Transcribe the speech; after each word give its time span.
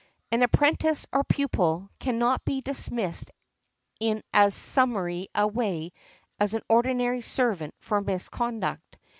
An 0.31 0.41
apprentice, 0.41 1.05
or 1.11 1.23
pupil, 1.23 1.87
cannot 1.99 2.43
be 2.43 2.59
dismissed 2.61 3.29
in 3.99 4.23
as 4.33 4.55
summary 4.55 5.27
a 5.35 5.45
way 5.47 5.91
as 6.39 6.55
an 6.55 6.63
ordinary 6.67 7.21
servant 7.21 7.75
for 7.77 8.01
misconduct. 8.01 8.97